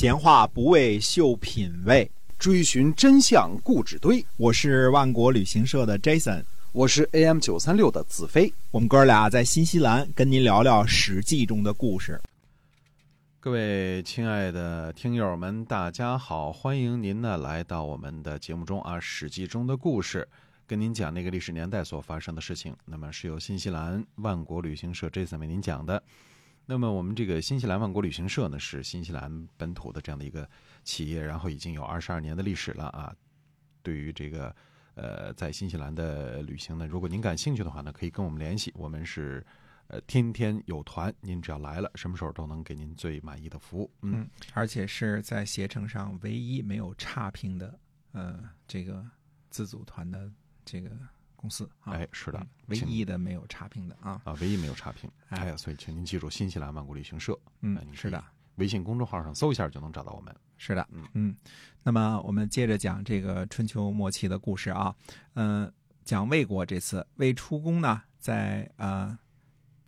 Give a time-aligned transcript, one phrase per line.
[0.00, 4.24] 闲话不为秀品味，追寻真相故纸堆。
[4.38, 6.42] 我是万国旅行社的 Jason，
[6.72, 8.50] 我是 AM 九三六的子飞。
[8.70, 12.18] 我们哥俩在新西兰跟您聊聊《史记》中的故事。
[13.40, 16.50] 各位亲爱的听友们，大家好！
[16.50, 20.26] 欢迎您呢来到我们的节目中啊，《史记》中的故事，
[20.66, 22.74] 跟您讲那个历史年代所发生的事情。
[22.86, 26.02] 那么是由新西兰万国旅行社 Jason 为您讲的。
[26.70, 30.48] 那么我们这个新西兰万国旅行社呢，是新西兰本土的这样的一个
[30.84, 33.12] 企业，然后已经有二十二年的历史了啊。
[33.82, 34.54] 对于这个
[34.94, 38.72] 呃在新西兰的旅行呢，如果您感兴趣的话呢，可以跟我们联系。
[38.76, 39.44] 我们是
[39.88, 43.90] 呃天天有团，您只要来了，什么时候都能给您最满意的服务。
[44.02, 47.76] 嗯，而且是在携程上唯一没有差评的
[48.12, 49.04] 呃这个
[49.50, 50.30] 自组团的
[50.64, 50.88] 这个。
[51.40, 55.10] 公司哎，是的，唯一的没有差评的啊啊，唯一没有差评。
[55.30, 57.38] 哎呀，所以请您记住，新西兰万国旅行社。
[57.62, 58.22] 嗯，是的，
[58.56, 60.36] 微信公众号上搜一下就能找到我们。
[60.58, 61.36] 是的，嗯嗯。
[61.82, 64.94] 那么我们接着讲这个春秋末期的故事啊。
[65.32, 65.72] 嗯，
[66.04, 69.18] 讲魏国这次魏出公呢，在啊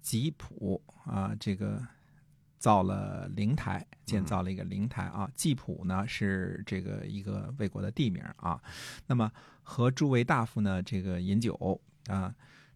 [0.01, 1.87] 吉普啊这个。
[2.63, 5.29] 造了灵台，建造了一个灵台啊。
[5.35, 8.63] 季普呢是这个一个魏国的地名啊。
[9.09, 9.29] 那么
[9.65, 12.33] 和诸位大夫呢这个饮酒啊，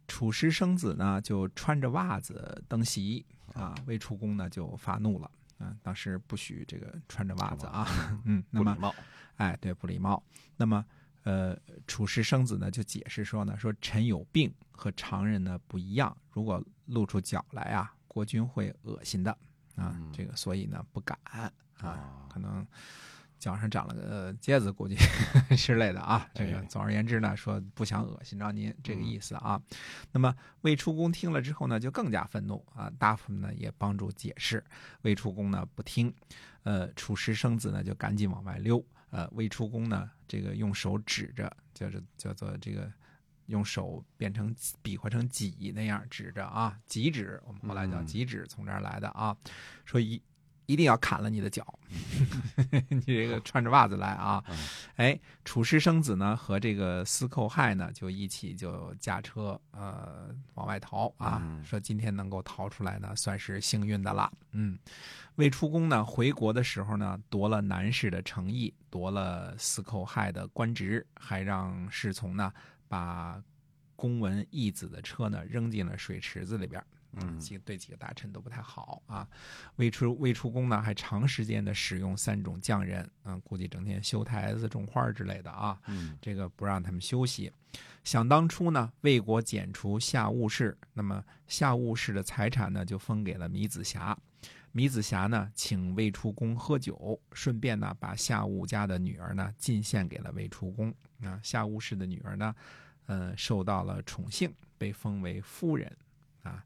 [0.09, 3.73] 楚师生子呢就穿着袜子登席啊。
[3.87, 7.87] 魏出公呢就发怒了啊，当时不许这个穿着袜子啊。
[8.25, 8.92] 嗯，那么
[9.37, 10.20] 哎，对，不礼貌。
[10.57, 10.84] 那么
[11.23, 19.39] 呃，楚师生子呢就解释说呢，说臣有病，和常人呢不一样，如果露出脚来啊，国君会恶心的。
[19.77, 21.53] 啊，这个所以呢不敢啊，
[22.29, 22.67] 可能
[23.39, 24.97] 脚上长了个疖子，估计
[25.57, 26.29] 之类的啊。
[26.35, 29.61] 这个总而言之呢，说不想恶心着您这个意思啊。
[30.13, 32.91] 那么魏出公听了之后呢，就更加愤怒啊。
[32.99, 34.65] 大夫们呢也帮助解释，
[35.03, 36.13] 魏出公呢不听，
[36.63, 38.85] 呃，楚师生子呢就赶紧往外溜。
[39.11, 42.91] 呃，魏出公呢这个用手指着，叫做叫做这个。
[43.47, 49.36] 用手变成比划成几那样指着啊，几指，我们后来叫几指，从这儿来的啊。
[49.84, 50.20] 说一
[50.67, 51.64] 一定要砍了你的脚，
[52.90, 54.42] 你这个穿着袜子来啊。
[54.96, 61.61] 哎，楚师生子呢和这个司寇亥呢就一起就驾车呃往外逃啊。
[61.64, 64.29] 说今天能够逃出来呢，算是幸运的了。
[64.51, 64.77] 嗯，
[65.36, 72.52] 未出宫呢回国的时候呢夺了南氏的诚意，夺了司寇亥的官职，还让侍从呢。
[72.89, 73.42] 把
[73.95, 76.83] 公文义子的车呢扔进了水池子里边
[77.19, 79.27] 嗯，几对几个大臣都不太好啊。
[79.77, 85.80] 魏出魏出公呢，还长时间的使用三种匠人，嗯，估计整天修台子、种花之类的啊。
[85.86, 87.51] 嗯，这个不让他们休息。
[88.05, 94.17] 想当初呢，魏国剪除夏务氏，那么夏务氏的财产呢，就分给了米子瑕。
[94.77, 100.95] 米子霞呢，请魏出公喝酒，顺便呢，把夏务家的女儿呢进献给了魏出公。
[101.23, 102.55] 啊，夏务氏的女儿呢，
[103.07, 105.91] 呃，受到了宠幸，被封为夫人。
[106.42, 106.63] 啊，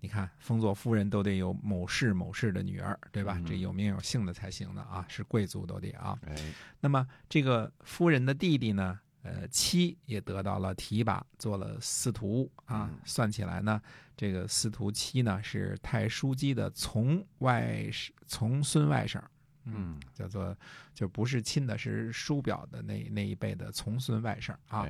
[0.00, 3.40] 你看，封作夫人都得有某氏某氏的女儿，对吧？
[3.46, 6.18] 这有名有姓的才行的啊，是贵族都得啊。
[6.80, 8.98] 那么这个夫人的弟弟呢？
[9.22, 12.90] 呃，七也得到了提拔，做了司徒啊。
[13.04, 13.80] 算起来呢，
[14.16, 19.22] 这个司徒七呢是太叔姬的从外甥、从孙外甥，
[19.64, 20.56] 嗯，叫做
[20.92, 24.86] 就不是亲的，是叔表的那那一辈的从孙外甥啊。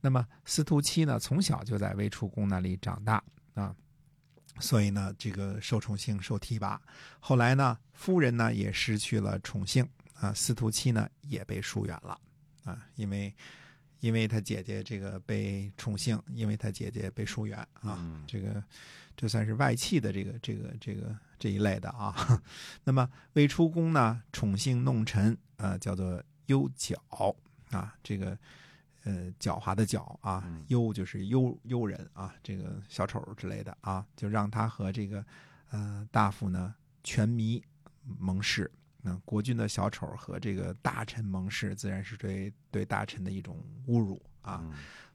[0.00, 3.22] 那么司徒七呢，从小就在魏楚公那里长大
[3.54, 3.72] 啊，
[4.58, 6.80] 所以呢，这个受宠幸、受提拔。
[7.20, 12.18] 后来呢，夫人呢也失去了宠幸啊，司徒七呢也被疏远了
[12.64, 13.34] 啊，因为。
[14.02, 18.64] 因为他姐姐这个被宠幸，因为他姐姐被疏远啊，这个
[19.14, 22.42] 这算是外戚的这个这个这个这一类的啊。
[22.82, 26.96] 那么未出宫呢，宠幸弄臣，呃，叫做幽狡
[27.68, 28.38] 啊，这个
[29.04, 35.22] 呃狡猾的狡啊，幽就是幽幽人啊，这个小丑之类的啊，就让他和这个
[35.72, 37.62] 呃大夫呢权迷
[38.18, 38.70] 盟誓。
[39.02, 44.62] 那国君的小丑和这个大臣盟誓，自然是对对大臣的一种侮辱啊。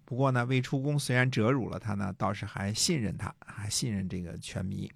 [0.03, 4.91] 不过呢，魏出公虽然折辱了他呢，倒是还信任他，还信任这个权弥。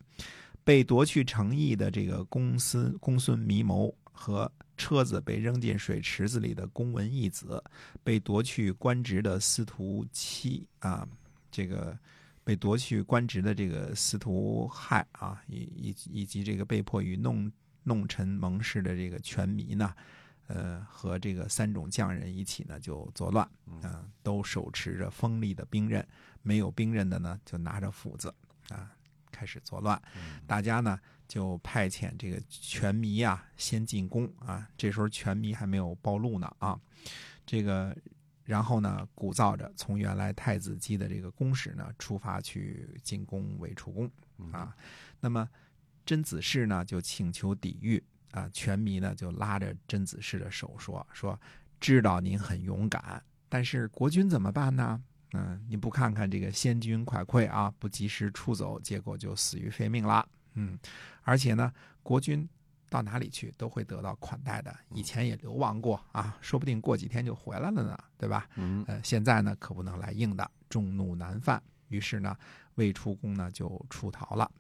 [0.64, 7.64] 被夺去诚意的这个公孙公孙弥谋和车子被扔进水池子里的公文义子，
[8.04, 11.08] 被夺去官职的司徒七啊，
[11.52, 11.98] 这个
[12.44, 17.52] 被夺去官职的这个司徒亥啊，以以以及这个被迫与弄。
[17.90, 19.96] 弄臣盟誓的这个权迷呢，
[20.46, 23.50] 呃，和这个三种匠人一起呢，就作乱，
[23.82, 26.08] 啊，都手持着锋利的兵刃，
[26.44, 28.32] 没有兵刃的呢，就拿着斧子，
[28.70, 28.96] 啊，
[29.32, 30.40] 开始作乱，嗯。
[30.46, 36.80] 大家呢就派遣这个权迷啊先进宫啊，这时候权迷还没有暴露呢啊，
[37.46, 37.96] 这个
[38.44, 44.52] 然后呢鼓噪着从原来太子姬的这个宫室呢出发去进攻魏楚宫嗯。
[44.52, 44.76] 啊，
[45.20, 45.48] 那么
[46.10, 51.40] 甄子氏呢就请求抵御啊，权弥呢就拉着甄子氏的手说说
[51.80, 55.00] 知道您很勇敢，但是国君怎么办呢？
[55.34, 60.28] 嗯，你不看看这个先君快溃啊，不及时出走，结果就死于非命了。
[60.56, 60.80] 嗯，
[61.22, 61.72] 而且呢，
[62.02, 62.50] 国君
[62.90, 68.50] 到哪里去都会得到款待的，以前也流亡过啊，说不定过几天就回来了呢，对吧？
[68.56, 71.62] 嗯呃，现在呢可不能来硬的，众怒难犯。
[71.90, 72.36] 于是呢，
[72.74, 74.52] 魏出宫呢就出逃了。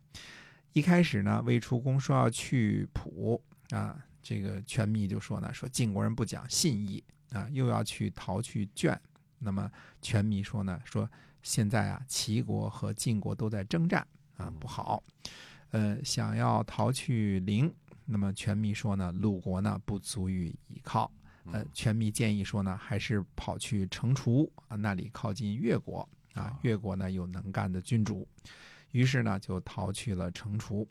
[0.74, 9.00] 一开始呢，魏出公说要去蒲啊，这个权密就说呢，说晋国人不讲信义啊，又要去逃去卷。
[9.40, 9.72] 那么
[10.02, 11.10] 权密说呢，说
[11.42, 14.06] 现在啊，齐国和晋国都在征战
[14.38, 15.04] 啊，不好。
[15.72, 17.74] 呃，想要逃去陵，
[18.06, 21.12] 那么权密说呢，鲁国呢不足以依靠。
[21.52, 28.28] 呃，权密建议说呢，还是跑去成楚啊，那里靠近越国啊，越国呢有能干的君主，
[28.92, 30.88] 于是呢就逃去了成楚。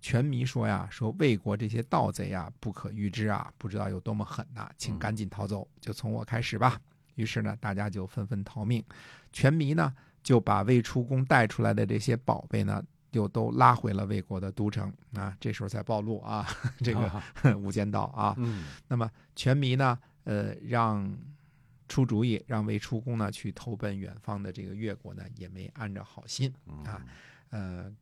[0.00, 6.80] 权迷说呀，说魏国这些盗贼啊，不可预知啊，不知道有多么狠呐、请赶紧逃走，就从我开始吧。
[7.14, 8.82] 于是呢，大家就纷纷逃命。
[9.32, 12.82] 权迷呢，就把魏出宫带出来的这些宝贝呢，
[13.12, 15.36] 又都拉回了魏国的都城啊。
[15.38, 16.44] 这时候才暴露啊，
[16.82, 17.22] 这个啊
[17.62, 18.34] 无间道啊。
[18.38, 21.16] 嗯那么权迷呢，呃，让
[21.88, 27.04] 出主意让魏出公呢去投奔远方的这个越国呢，也没安着好心嗯啊。
[27.50, 27.94] 呃，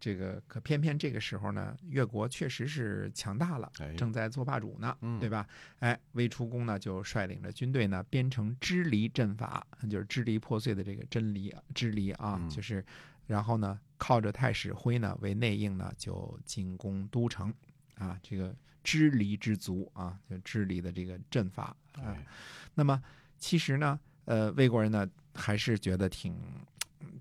[0.00, 5.46] 这个可偏偏这个时候呢，越国确实是强大了，哎正在做霸主呢，嗯对吧？
[5.80, 12.84] 哎，魏出公呢就率领着军队呢编成支离阵法，就是支离破碎的这个真离支离啊，嗯就是
[13.26, 17.52] 然后呢靠着太史辉呢为内应呢就进攻都城
[17.96, 22.04] 啊，这个支离之族啊，就支离的这个阵法啊。
[22.04, 22.26] 哎
[22.74, 23.02] 那么
[23.44, 26.34] 其实呢，呃，魏国人呢还是觉得挺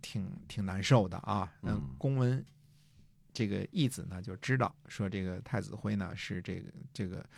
[0.01, 1.51] 挺挺难受的啊。
[1.59, 2.41] 那公文
[3.33, 7.29] 这个义子呢就知道说这个太子辉呢是这个这个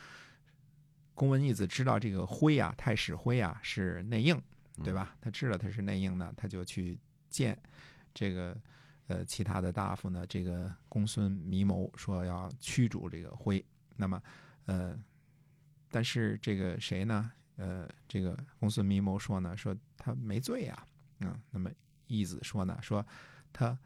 [1.15, 4.39] 公文义子知道这个辉啊，太史辉啊是内应，
[4.83, 5.17] 对吧？
[5.19, 6.95] 他知道他是内应呢，他就去
[7.27, 7.59] 见
[8.13, 8.55] 这个
[9.07, 13.65] 呃其他的大夫呢，这个公孙弥谋说要驱逐这个辉。
[13.95, 14.21] 那么
[14.67, 14.95] 呃，
[15.89, 17.31] 但是这个谁呢？
[17.57, 20.85] 呃，这个公孙密谋说呢，说他没罪呀、
[21.19, 21.69] 嗯，那么
[22.07, 23.05] 义子说呢，说
[23.53, 23.77] 他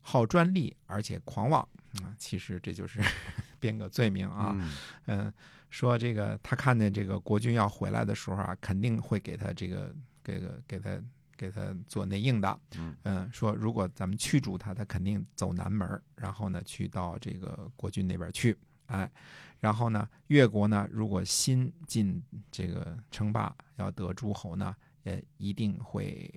[0.00, 1.62] 好专利，而且狂妄
[2.02, 3.00] 啊、其实这就是
[3.60, 4.52] 编个罪名啊。
[4.58, 4.74] 嗯
[5.06, 5.32] 嗯，
[5.70, 11.00] 说这个他看见这个国君要回来的时候啊，肯定会给他这个给个给他
[11.36, 12.60] 给他做内应的。
[13.04, 18.56] 嗯说如果咱们驱逐他，他肯定走南门儿，然后呢去到这个国君那边去，
[18.92, 19.10] 哎，
[19.58, 26.30] 然后呢越国呢如果新晋这个称霸要得诸侯呢，也一定会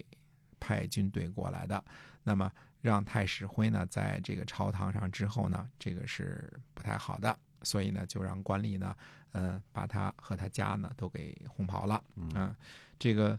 [0.59, 1.83] 派军队过来的。
[2.23, 8.95] 那么让太史辉呢在这个朝堂上之后呢，这个是不太好的，所以呢就让官吏呢，
[9.31, 12.01] 呃，把他和他家呢都给轰跑了。
[12.15, 12.55] 嗯
[12.97, 13.37] 这个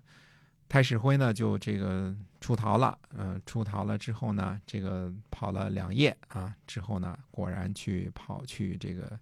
[0.69, 9.19] 太史辉呢就这个出逃了，嗯、出逃了之后呢，这个跑了两夜啊，之后呢，果然去跑去这个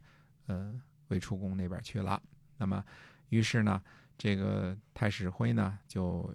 [0.47, 0.75] 呃
[1.09, 2.21] 魏出宫那边去了。
[2.57, 2.83] 那么，
[3.29, 3.83] 于是呢，
[4.17, 6.35] 这个太史辉呢就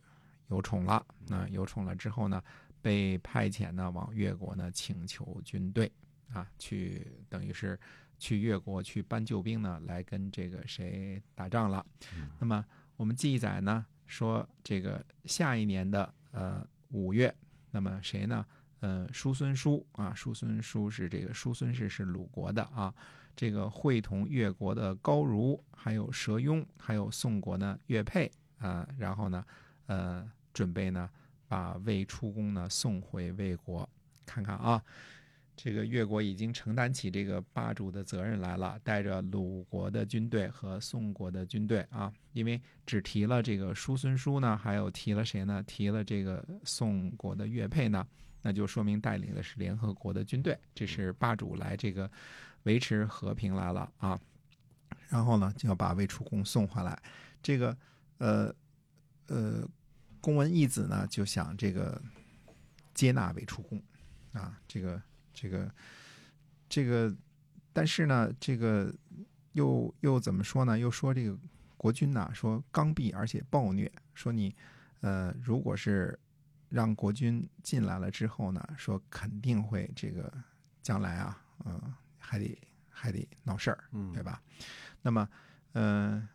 [0.49, 2.41] 有宠了，那、有宠了之后呢，
[2.81, 5.91] 被派遣呢往越国呢请求军队
[6.31, 7.79] 啊，去等于是
[8.19, 11.83] 去越国去搬救兵呢，来跟这个谁打仗了。
[12.37, 12.63] 那么
[12.95, 17.33] 我们记载呢说，这个下一年的呃五月，
[17.71, 18.45] 那么谁呢？
[18.81, 22.93] 呃，叔孙叔啊，叔孙叔是这个叔孙氏是鲁国的啊，
[23.35, 29.45] 这个会同越国的高如，还有佘庸，还有宋国呢乐佩啊，然后呢，
[29.85, 31.09] 呃，准备呢
[31.47, 33.87] 把魏出公呢送回魏国，
[34.25, 34.81] 看看啊，
[35.61, 45.61] 这个越国已经承担起这个霸主的责任来了，带着鲁国的军队和宋国的军队啊，因为只提了这个叔孙叔呢，还有提了谁呢？
[45.63, 48.07] 提了这个宋国的乐佩呢，
[48.41, 52.09] 那就说明带领的是联合国的军队，这是霸主来这个
[52.63, 54.17] 维持和平来了啊。
[55.09, 56.97] 然后呢，就要把魏出公送回来。
[57.43, 57.77] 这个
[58.19, 58.55] 呃
[59.27, 59.67] 呃，
[60.21, 62.01] 公文义子呢就想这个
[62.93, 63.77] 接纳魏出公
[64.31, 65.01] 啊，这个
[65.39, 65.73] 这个
[66.67, 67.15] 这个，
[67.71, 68.93] 但是呢，这个
[69.53, 70.77] 又又怎么说呢？
[70.77, 71.37] 又说这个
[71.77, 74.53] 国君呐，说刚愎而且暴虐，说你
[74.99, 76.19] 呃，如果是
[76.67, 80.29] 让国君进来了之后呢，说肯定会这个
[80.81, 84.41] 将来啊，嗯、还得还得闹事儿，嗯对吧？
[85.01, 85.29] 那么，
[85.71, 86.27] 呃，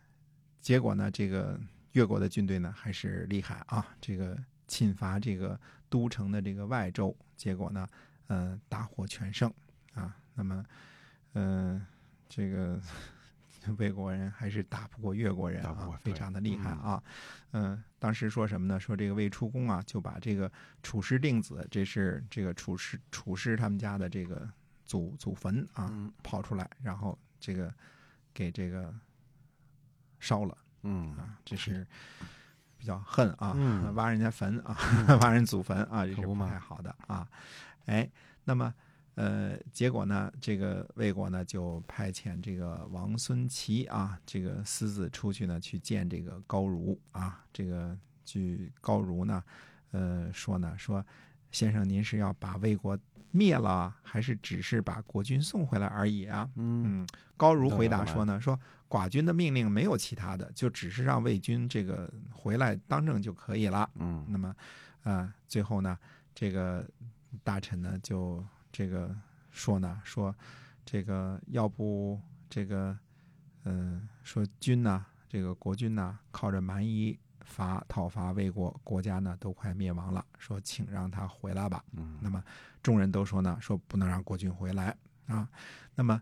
[0.63, 1.61] 结果呢，这个
[1.93, 7.87] 越国的军队呢还是厉害啊，这个侵伐这个都城的这个外州，结果呢，
[8.27, 9.53] 呃，大获全胜
[9.95, 10.17] 啊。
[10.35, 10.65] 那么，
[11.35, 11.85] 嗯、
[12.29, 12.81] 这个
[13.79, 17.03] 魏国人还是打不过越国人啊非常的厉害啊。
[17.53, 18.79] 嗯、当时说什么呢？
[18.81, 20.51] 说这个魏出公啊，就把这个
[20.83, 24.49] 楚师定子，这是这个楚师楚师他们家的这个
[24.85, 27.73] 祖祖坟啊，嗯刨出来，然后这个
[28.35, 28.93] 给这个
[30.19, 31.87] 烧了嗯啊，这是
[32.77, 34.77] 比较恨啊，嗯挖人家坟啊，
[35.23, 37.27] 挖人祖坟啊，这是不太好的啊。
[37.87, 38.11] 哎，
[38.45, 38.73] 那么
[39.15, 49.43] 呃，结果呢，这个魏国呢就派遣这个王孙齐啊，这个私自出去呢去见这个高儒啊，这个据高儒呢，
[49.93, 51.05] 呃说呢说，
[51.53, 52.99] 先生您是要把魏国
[53.31, 56.49] 灭了，还是只是把国君送回来而已啊？
[56.57, 63.89] 嗯嗯，高如回答说呢，说寡君的命令没有其他的，就只是让魏军这个回来当政就可以了。
[63.97, 64.57] 嗯那么，
[65.05, 65.97] 呃，最后呢，
[66.35, 66.89] 这个
[67.43, 69.15] 大臣呢就这个
[69.51, 70.35] 说呢，说
[70.85, 72.97] 这个要不这个，
[73.65, 81.85] 嗯、说军呢，这个国军呢，靠着蛮夷伐讨伐魏国，国家呢都快灭亡了，说请让他回来吧。
[81.93, 82.43] 嗯那么
[82.83, 85.49] 众人都说呢，说不能让国君回来啊。
[85.95, 86.21] 那么，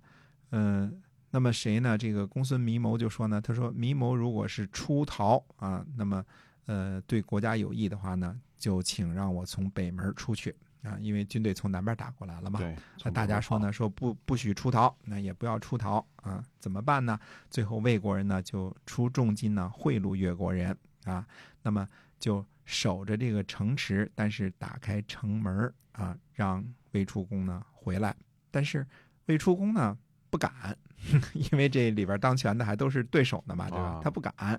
[0.51, 1.97] 嗯、那么谁呢？
[1.97, 6.25] 这个公孙弥谋就说呢，他说弥谋如果是出逃啊，那么
[6.67, 12.61] 呃对国家有益的话呢，就请让我从北门出去啊，因为军队从南边打过来了嘛。
[13.05, 17.19] 那大家说呢，说不不许出逃，那也不要出逃啊，怎么办呢？
[17.49, 21.27] 最后魏国人呢就出重金呢贿赂越国人啊，
[21.63, 21.87] 那么
[22.19, 28.15] 就守着这个城池，但是打开城门啊，让魏出公呢回来，
[28.51, 28.87] 但是
[29.27, 29.97] 魏出公呢
[30.33, 30.75] 不敢，
[31.53, 34.01] 因为这里边当权的还都是对手呢嘛，对吧啊？
[34.03, 34.59] 他不敢。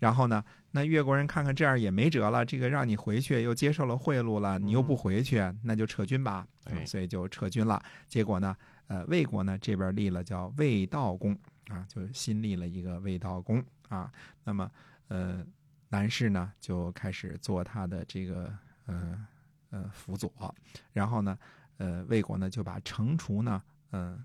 [0.00, 6.44] 然后呢，那越国人看看这样也没辙了，这个让你回去又接受了贿赂了，你又不回去，那就撤军吧。
[6.84, 7.80] 所以就撤军了。
[8.08, 8.56] 结果呢，
[8.88, 11.32] 呃，魏国呢这边立了叫魏道公
[11.68, 14.10] 啊，就新立了一个魏道公啊。
[14.42, 14.68] 那么
[15.06, 15.46] 呃，
[15.90, 18.52] 南氏呢就开始做他的这个
[18.86, 19.24] 呃
[19.70, 20.52] 呃辅佐，
[20.92, 21.38] 然后呢，
[21.76, 24.24] 呃，魏国呢就把城除呢嗯、呃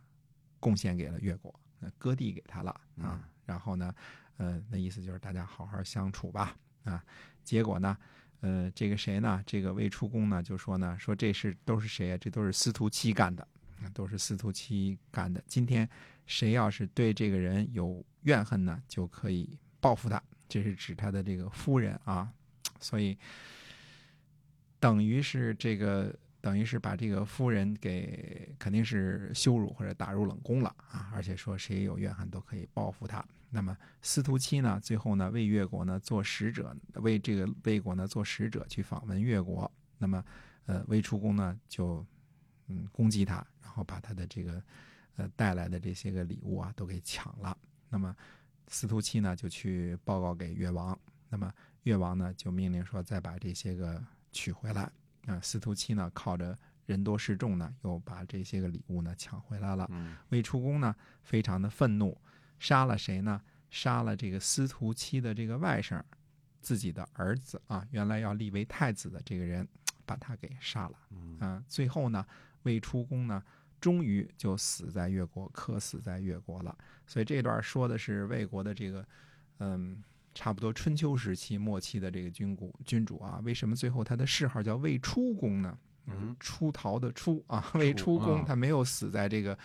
[0.59, 2.69] 贡献给了越国，那割地给他了
[3.01, 3.27] 啊。
[3.45, 3.93] 然后呢，
[4.37, 7.03] 呃，那意思就是大家好好相处吧啊。
[7.43, 7.97] 结果呢，
[8.41, 9.41] 呃，这个谁呢？
[9.45, 12.17] 这个魏出公呢就说呢，说这是都是谁啊？
[12.17, 13.47] 这都是司徒七干的，
[13.81, 15.43] 啊都是司徒七干的。
[15.47, 15.89] 今天
[16.25, 20.21] 谁要是对这个人有怨恨呢，就可以报复他。
[20.47, 22.31] 这是指他的这个夫人啊，
[22.79, 23.17] 所以
[24.79, 26.15] 等于是这个。
[26.41, 33.23] 等于是把这个夫人给肯定是羞辱或者打入冷宫了啊，而且说谁有怨恨都可以报复他。
[33.49, 39.69] 那么司徒七呢，最后呢为越国呢做使者，为这个魏国呢做使者去访问越国。
[39.97, 40.23] 那么
[40.65, 42.05] 呃魏出公呢就
[42.67, 44.63] 嗯攻击他，然后把他的这个
[45.17, 47.57] 呃带来的这些个礼物啊都给抢了。
[47.89, 48.15] 那么
[48.67, 51.51] 司徒七呢就去报告给越王，那么
[51.83, 54.89] 越王呢就命令说再把这些个取回来。
[55.25, 59.87] 啊，司徒七呢靠着人多势众呢，又把这些个礼物呢抢回来了。
[59.91, 62.19] 嗯魏出公呢非常的愤怒，
[62.57, 63.41] 杀了谁呢？
[63.69, 66.01] 杀了这个司徒七的这个外甥，
[66.59, 69.67] 自己的儿子啊，原来要立为太子的这个人，
[70.05, 70.97] 把他给杀了。
[71.11, 72.25] 嗯啊，最后呢，
[72.63, 73.43] 魏出公呢，
[73.79, 76.75] 终于就死在越国，客死在越国了。
[77.05, 79.07] 所以这段说的是魏国的这个，
[79.59, 85.77] 嗯，差不多春秋时期末期的这个君主君主啊，为什么最后他的谥号叫魏出公呢？
[86.05, 89.55] 嗯，出逃的出啊，魏出公啊他没有死在这个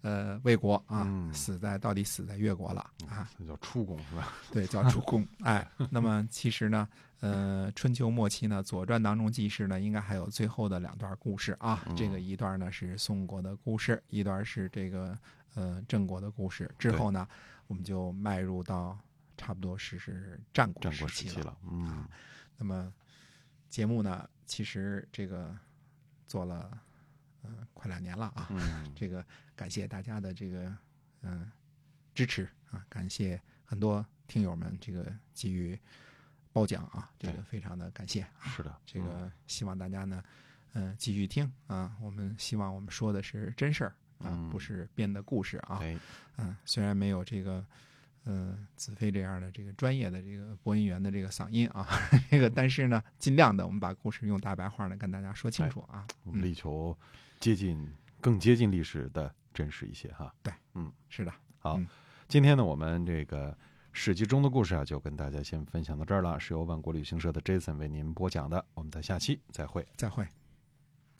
[0.00, 4.32] 呃魏国啊，嗯死在到底死在越国了啊，那叫出公是吧？
[4.50, 5.24] 对，叫出公。
[5.44, 6.88] 哎，那么其实呢，
[7.20, 11.84] 呃，春秋末期呢，《左传》当中记事呢，应该还有最后的两段故事啊。
[11.86, 15.16] 嗯这个一段呢是宋国的故事，一段是这个
[15.54, 16.68] 呃郑国的故事。
[16.78, 17.28] 之后呢，
[17.68, 18.98] 我们就迈入到
[19.42, 22.06] 差不多是是战国战国时期了，嗯
[22.56, 22.92] 那么
[23.68, 25.52] 节目呢，其实这个
[26.28, 26.78] 做了
[27.42, 28.46] 呃快两年了啊。
[28.50, 29.24] 嗯， 这个
[29.56, 30.66] 感谢大家的这个
[31.22, 31.52] 嗯、呃
[32.14, 35.76] 支持啊，感谢很多听友们这个给予
[36.52, 38.46] 褒奖啊，这个非常的感谢啊。
[38.54, 40.22] 是的，这个希望大家呢，
[40.74, 41.96] 嗯，继续听啊。
[42.00, 45.78] 我们希望我们说的是真事儿啊，嗯不是编的故事啊。
[45.80, 45.98] 哎，
[46.36, 47.66] 嗯，虽然没有这个
[48.24, 51.86] 呃子飞这样的这个专业的这个播音员的这个嗓音啊，
[52.30, 56.06] 这个但是呢，尽量的我们把故事用大白话呢跟大家说清楚啊。
[56.24, 56.96] 我们嗯力求
[57.40, 60.32] 接近更接近历史的真实一些哈。
[60.42, 61.86] 对，嗯是的，好，嗯
[62.28, 63.56] 今天呢，我们这个
[63.92, 69.86] 史记中的故事啊，就跟大家先分享到这儿了，是由万国旅行社的 Jason 为您播讲的，我们在下期再会。
[69.96, 70.26] 再会。